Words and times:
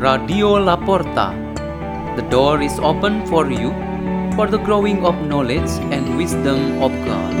Radio 0.00 0.56
La 0.56 0.76
Porta. 0.80 1.36
The 2.16 2.24
door 2.30 2.62
is 2.62 2.78
open 2.78 3.26
for 3.26 3.52
you 3.52 3.68
for 4.34 4.46
the 4.46 4.56
growing 4.56 5.04
of 5.04 5.14
knowledge 5.28 5.68
and 5.92 6.16
wisdom 6.16 6.80
of 6.80 6.88
God. 7.04 7.34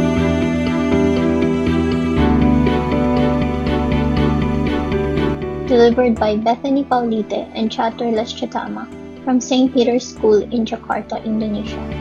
Delivered 5.66 6.20
by 6.20 6.36
Bethany 6.36 6.84
Paulite 6.84 7.48
and 7.54 7.70
Catur 7.70 8.12
Lastiatama 8.12 8.84
from 9.24 9.40
St. 9.40 9.72
Peter's 9.72 10.06
School 10.06 10.42
in 10.52 10.66
Jakarta, 10.66 11.16
Indonesia. 11.24 11.99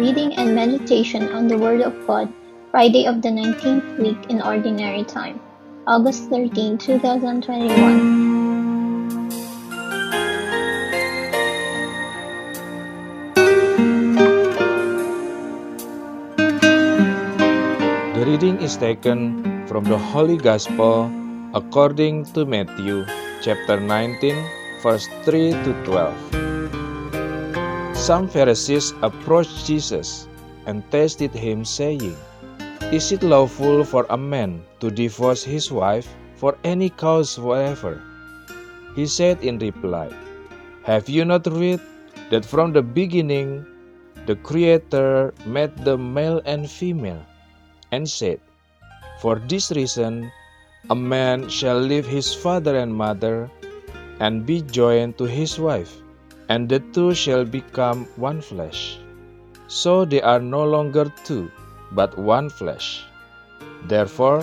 Reading 0.00 0.32
and 0.40 0.56
Meditation 0.56 1.28
on 1.28 1.44
the 1.44 1.60
Word 1.60 1.84
of 1.84 1.92
God, 2.08 2.32
Friday 2.72 3.04
of 3.04 3.20
the 3.20 3.28
19th 3.28 4.00
week 4.00 4.16
in 4.32 4.40
Ordinary 4.40 5.04
Time, 5.04 5.36
August 5.84 6.32
13, 6.32 6.80
2021. 6.80 7.44
The 18.16 18.24
reading 18.24 18.56
is 18.64 18.80
taken 18.80 19.44
from 19.68 19.84
the 19.84 20.00
Holy 20.00 20.40
Gospel 20.40 21.12
according 21.52 22.24
to 22.32 22.48
Matthew 22.48 23.04
chapter 23.44 23.76
19 23.76 24.32
verse 24.80 25.12
3 25.28 25.52
to 25.60 25.76
12. 25.84 26.49
Some 28.00 28.32
Pharisees 28.32 28.96
approached 29.04 29.68
Jesus 29.68 30.24
and 30.64 30.80
tested 30.88 31.36
him 31.36 31.68
saying, 31.68 32.16
Is 32.88 33.12
it 33.12 33.22
lawful 33.22 33.84
for 33.84 34.06
a 34.08 34.16
man 34.16 34.64
to 34.80 34.88
divorce 34.88 35.44
his 35.44 35.70
wife 35.70 36.08
for 36.34 36.56
any 36.64 36.88
cause 36.88 37.38
whatever? 37.38 38.00
He 38.96 39.04
said 39.04 39.44
in 39.44 39.60
reply, 39.60 40.08
Have 40.88 41.12
you 41.12 41.28
not 41.28 41.44
read 41.44 41.84
that 42.32 42.48
from 42.48 42.72
the 42.72 42.80
beginning 42.80 43.68
the 44.24 44.36
Creator 44.36 45.34
made 45.44 45.76
the 45.84 45.98
male 45.98 46.40
and 46.48 46.64
female? 46.64 47.20
and 47.92 48.08
said, 48.08 48.40
For 49.20 49.36
this 49.44 49.70
reason, 49.76 50.32
a 50.88 50.96
man 50.96 51.48
shall 51.48 51.78
leave 51.78 52.06
his 52.06 52.32
father 52.32 52.80
and 52.80 52.94
mother 52.94 53.50
and 54.20 54.46
be 54.46 54.62
joined 54.62 55.18
to 55.18 55.24
his 55.24 55.60
wife, 55.60 56.00
and 56.50 56.68
the 56.68 56.82
two 56.90 57.14
shall 57.14 57.46
become 57.46 58.04
one 58.18 58.42
flesh. 58.42 58.98
So 59.68 60.04
they 60.04 60.20
are 60.20 60.42
no 60.42 60.66
longer 60.66 61.06
two, 61.22 61.46
but 61.94 62.18
one 62.18 62.50
flesh. 62.50 63.06
Therefore, 63.86 64.42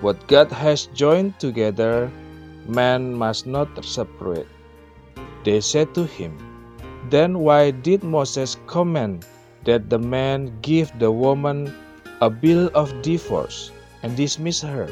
what 0.00 0.22
God 0.30 0.54
has 0.54 0.86
joined 0.94 1.34
together, 1.42 2.08
man 2.70 3.12
must 3.12 3.44
not 3.44 3.68
separate. 3.84 4.46
They 5.42 5.60
said 5.60 5.94
to 5.98 6.06
him, 6.06 6.38
Then 7.10 7.42
why 7.42 7.72
did 7.72 8.06
Moses 8.06 8.56
command 8.70 9.26
that 9.66 9.90
the 9.90 9.98
man 9.98 10.54
give 10.62 10.94
the 11.02 11.10
woman 11.10 11.74
a 12.20 12.30
bill 12.30 12.70
of 12.74 12.90
divorce 13.02 13.70
and 14.02 14.16
dismiss 14.16 14.62
her. 14.62 14.88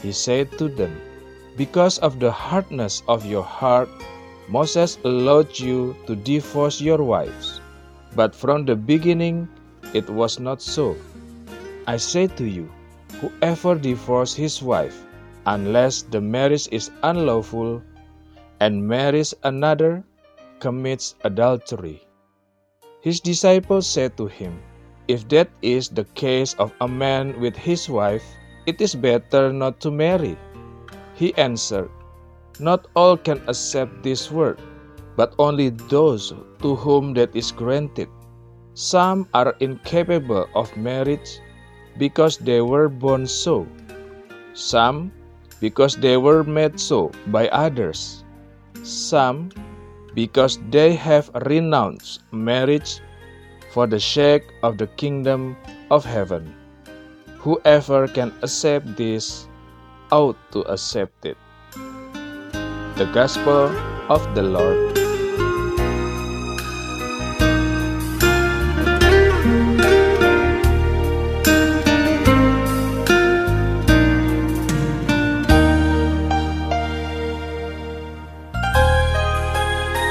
He 0.00 0.12
said 0.12 0.50
to 0.58 0.68
them, 0.68 0.96
Because 1.56 1.98
of 1.98 2.20
the 2.20 2.30
hardness 2.32 3.02
of 3.08 3.24
your 3.24 3.44
heart, 3.44 3.88
Moses 4.48 4.98
allowed 5.04 5.58
you 5.58 5.96
to 6.06 6.14
divorce 6.14 6.80
your 6.80 7.02
wives. 7.02 7.60
But 8.14 8.34
from 8.34 8.64
the 8.64 8.76
beginning, 8.76 9.48
it 9.92 10.08
was 10.08 10.38
not 10.38 10.60
so. 10.60 10.96
I 11.86 11.96
say 11.96 12.26
to 12.26 12.44
you, 12.44 12.70
whoever 13.20 13.74
divorces 13.74 14.36
his 14.36 14.62
wife, 14.62 15.04
unless 15.46 16.02
the 16.02 16.20
marriage 16.20 16.68
is 16.70 16.90
unlawful, 17.02 17.82
and 18.60 18.86
marries 18.86 19.34
another, 19.44 20.04
commits 20.60 21.14
adultery. 21.24 22.06
His 23.00 23.20
disciples 23.20 23.86
said 23.86 24.16
to 24.16 24.26
him, 24.26 24.60
if 25.08 25.28
that 25.28 25.48
is 25.60 25.88
the 25.88 26.04
case 26.16 26.54
of 26.54 26.72
a 26.80 26.88
man 26.88 27.38
with 27.40 27.56
his 27.56 27.88
wife, 27.88 28.24
it 28.64 28.80
is 28.80 28.94
better 28.94 29.52
not 29.52 29.80
to 29.80 29.90
marry. 29.90 30.38
He 31.14 31.34
answered, 31.36 31.90
Not 32.60 32.86
all 32.94 33.16
can 33.16 33.42
accept 33.48 34.02
this 34.02 34.30
word, 34.30 34.60
but 35.16 35.34
only 35.38 35.70
those 35.70 36.32
to 36.62 36.76
whom 36.76 37.14
that 37.14 37.34
is 37.34 37.50
granted. 37.50 38.08
Some 38.74 39.26
are 39.34 39.56
incapable 39.58 40.46
of 40.54 40.76
marriage 40.76 41.40
because 41.98 42.38
they 42.38 42.60
were 42.60 42.88
born 42.88 43.26
so, 43.26 43.66
some 44.54 45.10
because 45.60 45.96
they 45.96 46.16
were 46.16 46.44
made 46.44 46.78
so 46.78 47.10
by 47.28 47.48
others, 47.48 48.22
some 48.82 49.50
because 50.14 50.58
they 50.70 50.94
have 50.94 51.30
renounced 51.46 52.22
marriage 52.30 53.00
for 53.74 53.86
the 53.86 53.98
sake 53.98 54.46
of 54.62 54.78
the 54.78 54.86
kingdom 54.94 55.56
of 55.90 56.04
heaven. 56.04 56.54
Whoever 57.38 58.06
can 58.06 58.30
accept 58.42 58.96
this 58.96 59.48
ought 60.10 60.38
to 60.52 60.62
accept 60.70 61.26
it. 61.26 61.36
The 62.94 63.06
Gospel 63.06 63.74
of 64.06 64.22
the 64.36 64.42
Lord. 64.42 64.78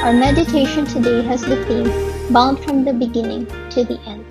Our 0.04 0.12
meditation 0.12 0.84
today 0.84 1.24
has 1.24 1.40
the 1.40 1.64
theme 1.64 1.88
Bound 2.34 2.60
from 2.66 2.84
the 2.84 2.92
Beginning 2.92 3.48
to 3.70 3.86
the 3.86 3.98
End. 4.04 4.28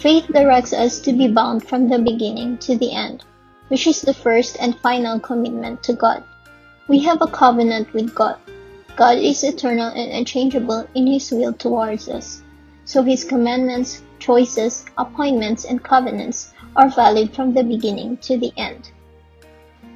Faith 0.00 0.24
directs 0.32 0.72
us 0.72 1.00
to 1.00 1.12
be 1.12 1.28
bound 1.28 1.68
from 1.68 1.90
the 1.90 1.98
beginning 1.98 2.56
to 2.64 2.78
the 2.78 2.94
end, 2.94 3.24
which 3.68 3.86
is 3.86 4.00
the 4.00 4.14
first 4.14 4.56
and 4.58 4.74
final 4.80 5.20
commitment 5.20 5.82
to 5.82 5.92
God. 5.92 6.24
We 6.88 7.00
have 7.00 7.20
a 7.20 7.26
covenant 7.26 7.92
with 7.92 8.14
God. 8.14 8.38
God 8.96 9.18
is 9.18 9.44
eternal 9.44 9.88
and 9.88 10.10
unchangeable 10.10 10.88
in 10.94 11.06
His 11.06 11.30
will 11.30 11.52
towards 11.52 12.08
us, 12.08 12.42
so 12.86 13.02
His 13.02 13.24
commandments, 13.24 14.02
choices, 14.18 14.86
appointments, 14.96 15.66
and 15.66 15.82
covenants 15.82 16.54
are 16.74 16.88
valid 16.88 17.34
from 17.34 17.52
the 17.52 17.62
beginning 17.62 18.16
to 18.18 18.38
the 18.38 18.52
end. 18.56 18.90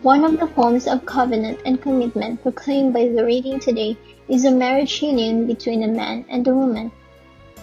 One 0.03 0.23
of 0.23 0.39
the 0.39 0.49
forms 0.49 0.87
of 0.87 1.07
covenant 1.07 1.61
and 1.65 1.81
commitment 1.81 2.43
proclaimed 2.43 2.93
by 2.93 3.09
the 3.09 3.25
reading 3.25 3.59
today 3.59 3.97
is 4.29 4.45
a 4.45 4.51
marriage 4.51 5.01
union 5.01 5.47
between 5.47 5.85
a 5.85 5.89
man 5.89 6.27
and 6.29 6.47
a 6.47 6.55
woman. 6.55 6.93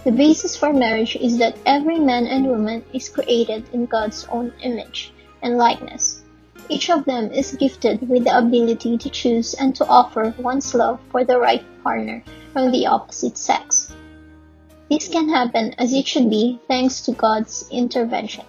The 0.06 0.11
basis 0.11 0.56
for 0.56 0.73
marriage 0.73 1.16
is 1.17 1.38
that 1.38 1.57
every 1.67 2.00
man 2.00 2.25
and 2.25 2.47
woman 2.47 2.84
is 2.94 3.09
created 3.09 3.66
in 3.73 3.85
God's 3.85 4.25
own 4.31 4.53
image 4.63 5.13
and 5.44 5.56
likeness. 5.56 6.23
Each 6.72 6.91
of 6.91 7.06
them 7.06 7.31
is 7.31 7.56
gifted 7.56 8.07
with 8.07 8.25
the 8.25 8.38
ability 8.38 9.00
to 9.00 9.09
choose 9.09 9.56
and 9.56 9.75
to 9.75 9.88
offer 9.88 10.35
one's 10.38 10.75
love 10.75 11.00
for 11.09 11.24
the 11.24 11.40
right 11.40 11.66
partner 11.84 12.24
from 12.53 12.72
the 12.72 12.85
opposite 12.85 13.40
sex. 13.40 13.91
This 14.88 15.08
can 15.08 15.29
happen 15.29 15.74
as 15.79 15.94
it 15.94 16.06
should 16.06 16.29
be 16.29 16.59
thanks 16.68 17.02
to 17.02 17.12
God's 17.12 17.68
intervention. 17.72 18.46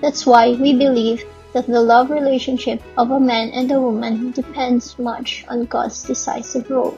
That's 0.00 0.24
why 0.24 0.52
we 0.52 0.74
believe 0.74 1.24
that 1.52 1.66
the 1.66 1.80
love 1.80 2.10
relationship 2.10 2.80
of 2.96 3.10
a 3.10 3.18
man 3.18 3.50
and 3.50 3.70
a 3.72 3.80
woman 3.80 4.30
depends 4.30 4.96
much 4.96 5.44
on 5.48 5.64
God's 5.64 6.04
decisive 6.04 6.70
role. 6.70 6.96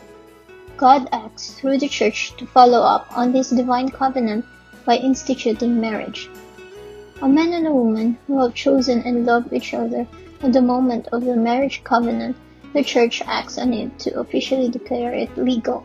God 0.76 1.08
acts 1.12 1.52
through 1.52 1.78
the 1.78 1.88
church 1.88 2.36
to 2.36 2.46
follow 2.46 2.82
up 2.82 3.06
on 3.16 3.32
this 3.32 3.48
divine 3.48 3.88
covenant 3.88 4.44
by 4.84 4.96
instituting 4.96 5.80
marriage. 5.80 6.28
A 7.22 7.28
man 7.28 7.54
and 7.54 7.66
a 7.66 7.72
woman 7.72 8.18
who 8.26 8.38
have 8.40 8.52
chosen 8.52 9.00
and 9.02 9.24
loved 9.24 9.52
each 9.52 9.72
other 9.72 10.06
at 10.42 10.52
the 10.52 10.60
moment 10.60 11.08
of 11.12 11.24
the 11.24 11.36
marriage 11.36 11.84
covenant, 11.84 12.36
the 12.72 12.82
church 12.82 13.22
acts 13.26 13.58
on 13.58 13.72
it 13.72 13.98
to 14.00 14.18
officially 14.18 14.68
declare 14.68 15.14
it 15.14 15.36
legal. 15.36 15.84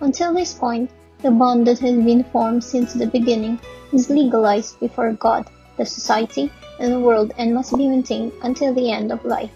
Until 0.00 0.32
this 0.32 0.54
point, 0.54 0.90
the 1.20 1.30
bond 1.30 1.66
that 1.66 1.78
has 1.80 1.94
been 1.94 2.24
formed 2.24 2.64
since 2.64 2.92
the 2.92 3.06
beginning 3.06 3.60
is 3.92 4.10
legalized 4.10 4.80
before 4.80 5.12
God, 5.12 5.46
the 5.76 5.86
society, 5.86 6.50
and 6.80 6.92
the 6.92 7.00
world 7.00 7.32
and 7.38 7.54
must 7.54 7.76
be 7.76 7.88
maintained 7.88 8.32
until 8.42 8.74
the 8.74 8.90
end 8.90 9.12
of 9.12 9.24
life. 9.24 9.50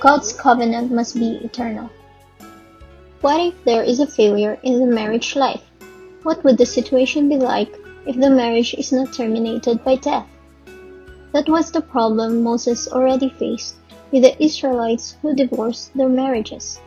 God's 0.00 0.32
covenant 0.32 0.92
must 0.92 1.14
be 1.14 1.40
eternal. 1.42 1.88
What 3.20 3.40
if 3.40 3.64
there 3.64 3.82
is 3.82 4.00
a 4.00 4.06
failure 4.06 4.58
in 4.62 4.80
the 4.80 4.86
marriage 4.86 5.34
life? 5.34 5.62
What 6.22 6.44
would 6.44 6.58
the 6.58 6.66
situation 6.66 7.28
be 7.28 7.36
like 7.36 7.74
if 8.06 8.16
the 8.16 8.30
marriage 8.30 8.74
is 8.74 8.92
not 8.92 9.12
terminated 9.12 9.82
by 9.84 9.96
death? 9.96 10.28
That 11.32 11.48
was 11.48 11.70
the 11.70 11.82
problem 11.82 12.42
Moses 12.42 12.88
already 12.88 13.28
faced 13.28 13.76
with 14.10 14.22
the 14.22 14.42
Israelites 14.42 15.16
who 15.20 15.34
divorced 15.34 15.94
their 15.94 16.08
marriages. 16.08 16.80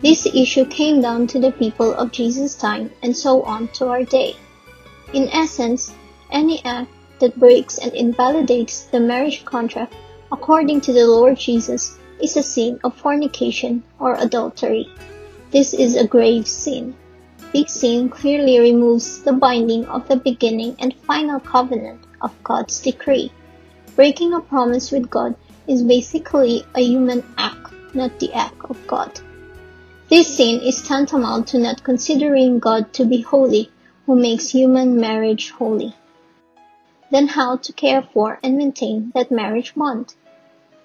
This 0.00 0.26
issue 0.26 0.64
came 0.64 1.02
down 1.02 1.26
to 1.28 1.38
the 1.38 1.52
people 1.52 1.92
of 1.94 2.12
Jesus' 2.12 2.54
time 2.54 2.90
and 3.02 3.16
so 3.16 3.42
on 3.42 3.68
to 3.74 3.88
our 3.88 4.04
day. 4.04 4.36
In 5.12 5.28
essence, 5.28 5.92
any 6.30 6.64
act 6.64 6.90
that 7.20 7.38
breaks 7.38 7.78
and 7.78 7.92
invalidates 7.92 8.84
the 8.84 9.00
marriage 9.00 9.44
contract 9.44 9.94
according 10.32 10.80
to 10.80 10.92
the 10.92 11.06
Lord 11.06 11.36
Jesus 11.36 11.98
is 12.20 12.36
a 12.36 12.42
sin 12.42 12.80
of 12.82 12.96
fornication 12.96 13.82
or 13.98 14.14
adultery. 14.14 14.88
This 15.50 15.74
is 15.74 15.94
a 15.94 16.06
grave 16.06 16.48
sin. 16.48 16.96
This 17.52 17.74
sin 17.74 18.08
clearly 18.08 18.58
removes 18.58 19.22
the 19.22 19.34
binding 19.34 19.84
of 19.86 20.08
the 20.08 20.16
beginning 20.16 20.74
and 20.78 20.94
final 21.06 21.38
covenant 21.38 22.00
of 22.22 22.32
God's 22.42 22.80
decree. 22.80 23.30
Breaking 23.94 24.32
a 24.32 24.40
promise 24.40 24.90
with 24.90 25.10
God 25.10 25.34
is 25.66 25.82
basically 25.82 26.64
a 26.74 26.80
human 26.80 27.22
act, 27.36 27.74
not 27.94 28.18
the 28.18 28.32
act 28.32 28.64
of 28.70 28.86
God. 28.86 29.20
This 30.08 30.36
sin 30.36 30.60
is 30.60 30.88
tantamount 30.88 31.48
to 31.48 31.58
not 31.58 31.84
considering 31.84 32.58
God 32.58 32.94
to 32.94 33.04
be 33.04 33.20
holy, 33.20 33.70
who 34.06 34.16
makes 34.16 34.48
human 34.48 34.98
marriage 34.98 35.50
holy. 35.50 35.94
Then 37.10 37.28
how 37.28 37.56
to 37.58 37.72
care 37.74 38.02
for 38.14 38.38
and 38.42 38.56
maintain 38.56 39.12
that 39.14 39.30
marriage 39.30 39.74
bond? 39.74 40.14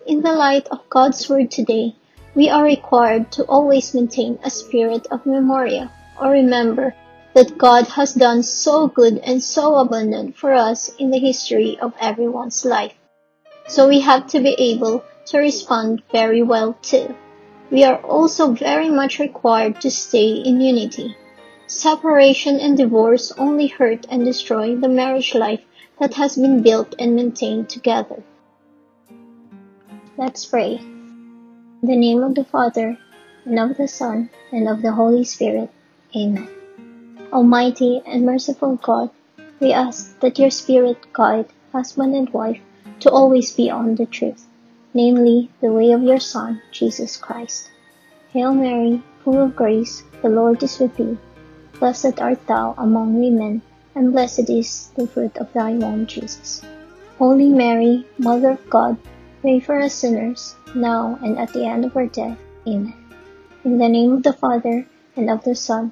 In 0.05 0.21
the 0.21 0.33
light 0.33 0.67
of 0.67 0.89
God's 0.89 1.29
word 1.29 1.49
today, 1.49 1.95
we 2.35 2.49
are 2.49 2.63
required 2.63 3.31
to 3.31 3.43
always 3.45 3.93
maintain 3.93 4.37
a 4.43 4.49
spirit 4.49 5.07
of 5.11 5.25
memorial 5.25 5.89
or 6.21 6.31
remember 6.31 6.93
that 7.37 7.55
God 7.55 7.85
has 7.89 8.15
done 8.15 8.41
so 8.41 8.87
good 8.87 9.19
and 9.19 9.43
so 9.43 9.75
abundant 9.75 10.35
for 10.35 10.53
us 10.53 10.89
in 10.97 11.11
the 11.11 11.19
history 11.19 11.77
of 11.79 11.93
everyone's 11.99 12.65
life. 12.65 12.95
So 13.67 13.87
we 13.87 13.99
have 13.99 14.25
to 14.29 14.39
be 14.39 14.55
able 14.57 15.03
to 15.27 15.37
respond 15.37 16.01
very 16.11 16.41
well 16.41 16.73
too. 16.81 17.15
We 17.69 17.83
are 17.83 17.97
also 17.97 18.53
very 18.53 18.89
much 18.89 19.19
required 19.19 19.81
to 19.81 19.91
stay 19.91 20.29
in 20.37 20.61
unity. 20.61 21.15
Separation 21.67 22.59
and 22.59 22.75
divorce 22.75 23.31
only 23.37 23.67
hurt 23.67 24.07
and 24.09 24.25
destroy 24.25 24.75
the 24.75 24.89
marriage 24.89 25.35
life 25.35 25.61
that 25.99 26.15
has 26.15 26.37
been 26.37 26.63
built 26.63 26.95
and 26.97 27.15
maintained 27.15 27.69
together. 27.69 28.23
Let's 30.17 30.43
pray. 30.43 30.77
In 30.77 31.83
the 31.83 31.95
name 31.95 32.23
of 32.23 32.33
the 32.33 32.45
Father, 32.45 32.97
and 33.45 33.59
of 33.59 33.77
the 33.77 33.87
Son, 33.87 34.31
and 34.51 34.67
of 34.67 34.81
the 34.81 34.93
Holy 34.93 35.23
Spirit. 35.23 35.69
Amen. 36.15 36.56
Almighty 37.33 38.01
and 38.05 38.25
merciful 38.25 38.77
God, 38.77 39.09
we 39.59 39.73
ask 39.73 40.17
that 40.21 40.39
your 40.39 40.49
Spirit 40.49 41.11
guide 41.11 41.47
husband 41.73 42.15
and 42.15 42.29
wife 42.29 42.61
to 43.01 43.11
always 43.11 43.51
be 43.51 43.69
on 43.69 43.95
the 43.95 44.05
truth, 44.05 44.45
namely 44.93 45.49
the 45.59 45.71
way 45.71 45.91
of 45.91 46.01
your 46.01 46.21
Son, 46.21 46.61
Jesus 46.71 47.17
Christ. 47.17 47.69
Hail 48.31 48.53
Mary, 48.53 49.03
full 49.23 49.43
of 49.43 49.57
grace, 49.57 50.03
the 50.21 50.29
Lord 50.29 50.63
is 50.63 50.79
with 50.79 50.95
thee. 50.95 51.17
Blessed 51.79 52.21
art 52.21 52.47
thou 52.47 52.73
among 52.77 53.19
women, 53.19 53.61
and 53.93 54.13
blessed 54.13 54.49
is 54.49 54.89
the 54.95 55.05
fruit 55.05 55.35
of 55.37 55.51
thy 55.51 55.73
womb, 55.73 56.05
Jesus. 56.07 56.61
Holy 57.17 57.49
Mary, 57.49 58.07
Mother 58.17 58.51
of 58.51 58.69
God, 58.69 58.95
pray 59.41 59.59
for 59.59 59.81
us 59.81 59.95
sinners, 59.95 60.55
now 60.73 61.19
and 61.21 61.37
at 61.37 61.51
the 61.51 61.65
end 61.65 61.83
of 61.83 61.97
our 61.97 62.07
death. 62.07 62.37
Amen. 62.65 62.93
In 63.65 63.77
the 63.77 63.89
name 63.89 64.13
of 64.13 64.23
the 64.23 64.33
Father, 64.33 64.87
and 65.17 65.29
of 65.29 65.43
the 65.43 65.55
Son, 65.55 65.91